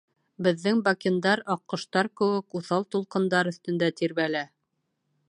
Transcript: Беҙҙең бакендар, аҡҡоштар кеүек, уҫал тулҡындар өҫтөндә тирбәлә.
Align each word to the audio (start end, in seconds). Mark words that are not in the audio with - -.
Беҙҙең 0.45 0.79
бакендар, 0.87 1.43
аҡҡоштар 1.55 2.09
кеүек, 2.21 2.57
уҫал 2.61 2.89
тулҡындар 2.97 3.53
өҫтөндә 3.55 3.91
тирбәлә. 4.03 4.43